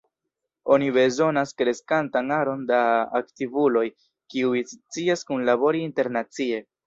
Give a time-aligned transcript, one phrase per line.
[0.75, 2.79] Oni bezonas kreskantan aron da
[3.19, 3.85] aktivuloj,
[4.35, 6.61] kiuj scias kunlabori internacie.